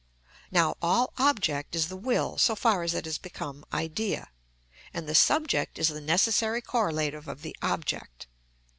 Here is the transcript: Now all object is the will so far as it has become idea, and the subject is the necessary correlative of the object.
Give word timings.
Now 0.49 0.77
all 0.81 1.13
object 1.19 1.75
is 1.75 1.87
the 1.87 1.95
will 1.95 2.39
so 2.39 2.55
far 2.55 2.81
as 2.81 2.95
it 2.95 3.05
has 3.05 3.19
become 3.19 3.63
idea, 3.71 4.31
and 4.95 5.07
the 5.07 5.13
subject 5.13 5.77
is 5.77 5.89
the 5.89 6.01
necessary 6.01 6.59
correlative 6.63 7.27
of 7.27 7.43
the 7.43 7.55
object. 7.61 8.25